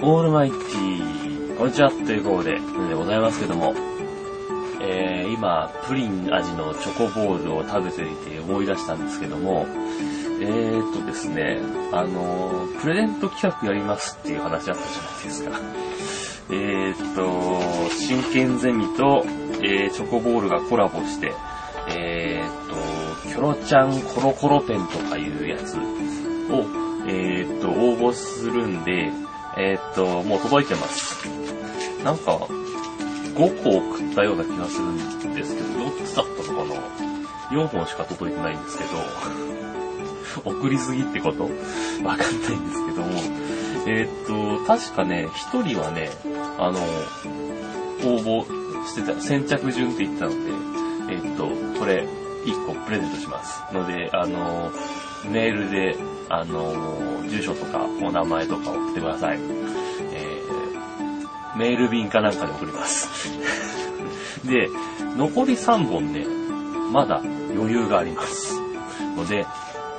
[0.00, 2.52] オールマイティー、こんにちは、ということで、
[2.88, 3.74] でございますけども、
[4.80, 9.66] えー、今、プリン味のチョコボールを食べていて思い出したんですけども、
[10.40, 11.58] えーっとですね、
[11.92, 15.60] あの、プレゼント企画やりますっていう話あったじゃないですか。
[16.54, 19.24] えーっと、真剣ゼミと、
[19.62, 21.32] えー、チョコボールがコラボして、
[21.88, 25.80] えーっと、キョロちゃんコロコロペンとかいうやつを、
[27.08, 29.10] えーっと、応募するんで、
[29.58, 31.26] えーっと、もう届いてます。
[32.04, 32.36] なんか、
[33.34, 36.80] 5個送ったような気がするんですけど、4つだったのかな
[37.50, 38.90] ?4 本しか届いてないんですけど、
[40.44, 41.44] 送りすぎってこと？
[42.04, 43.08] わかんないんですけども、
[43.86, 46.10] えーっと、確かね、1人はね、
[46.58, 46.78] あの、
[48.04, 50.36] 応募してた、先着順って言ってたので、
[51.10, 51.48] えーっと、
[51.80, 52.06] これ、
[52.44, 53.60] 1個プレゼントします。
[53.72, 54.70] ので、あの、
[55.26, 55.96] メールで、
[56.28, 59.38] あの、住所とかお名前とか送ってください。
[60.12, 63.08] えー、メール便かなんかで送ります。
[64.44, 64.68] で、
[65.16, 66.26] 残り3本ね、
[66.92, 67.20] まだ
[67.54, 68.60] 余裕があります。
[69.16, 69.46] ので、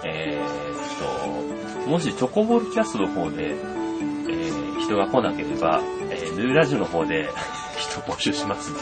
[0.04, 7.30] えーっと、もしチョコボールキャストの方で、えー人が来なければ、えー、ヌーラジオの方で
[7.78, 8.80] 人募集しますんで、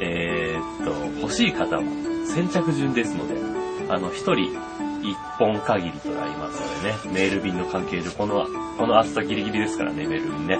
[0.00, 1.82] えっと、欲しい方は
[2.26, 3.57] 先着順ですので、
[3.88, 4.52] あの、一人
[5.02, 10.58] 一本限りとなりますのでね、メール便の関係上、この、この厚さギリギリですからね、メール便ね、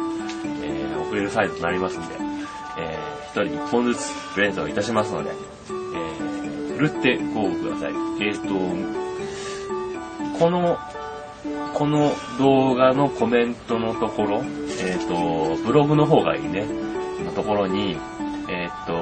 [0.62, 2.14] えー、送れるサイズとなりますんで、
[2.78, 7.92] えー、一人一本ずつプレゼントいたしますので、えー、ふるってご応募ください。
[7.92, 8.42] えーっ
[10.34, 10.78] と、この、
[11.74, 14.42] この動画のコメントのところ、
[14.82, 16.66] えっ、と、ブログの方がいいね、
[17.24, 17.96] のところに、
[18.48, 18.94] えっ、と、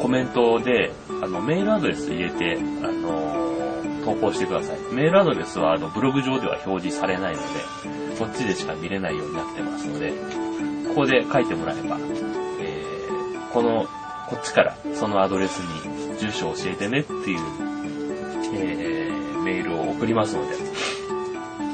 [0.00, 3.48] コメントで、あの、メールアドレス入れて、あの、
[4.04, 4.78] 投稿してください。
[4.92, 7.48] メールアドレスは、あの、ブログ上では表示されないので、
[8.18, 10.12] こっちでしか見れないようになってますので、
[10.88, 11.98] ここで書いてもらえば、
[12.60, 13.86] えー、この、
[14.28, 17.38] こっちからそのアドレスに住所を教えてねっていう、
[18.54, 20.54] えー、メールを送りますので、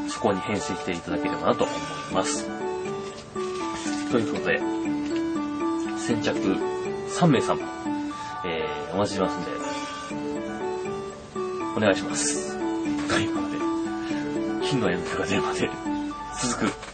[0.08, 1.72] そこに返信していただければなと思
[2.12, 2.48] います。
[4.10, 4.60] ということで、
[5.98, 6.38] 先着
[7.08, 7.58] 3名様、
[8.46, 9.50] えー、お待ちしてますんで、
[11.76, 12.58] お願いします。
[13.08, 13.26] とい。
[13.26, 13.56] うことで、
[14.68, 15.70] 金の M が出るまで
[16.42, 16.93] 続く。